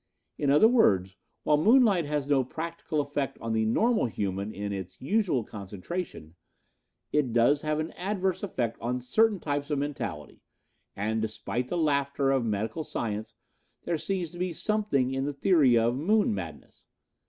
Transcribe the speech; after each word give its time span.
In 0.39 0.49
other 0.49 0.67
words, 0.67 1.15
while 1.43 1.57
moonlight 1.57 2.05
has 2.07 2.25
no 2.25 2.43
practical 2.43 3.01
effect 3.01 3.37
on 3.39 3.53
the 3.53 3.65
normal 3.67 4.07
human 4.07 4.51
in 4.51 4.73
its 4.73 4.99
usual 4.99 5.43
concentration, 5.43 6.33
it 7.11 7.31
does 7.31 7.61
have 7.61 7.79
an 7.79 7.91
adverse 7.91 8.41
effect 8.41 8.79
on 8.81 8.99
certain 8.99 9.39
types 9.39 9.69
of 9.69 9.77
mentality 9.77 10.41
and, 10.95 11.21
despite 11.21 11.67
the 11.67 11.77
laughter 11.77 12.31
of 12.31 12.43
medical 12.43 12.83
science, 12.83 13.35
there 13.83 13.99
seems 13.99 14.31
to 14.31 14.39
be 14.39 14.53
something 14.53 15.13
in 15.13 15.25
the 15.25 15.33
theory 15.33 15.77
of 15.77 15.95
'moon 15.95 16.33
madness.' 16.33 16.87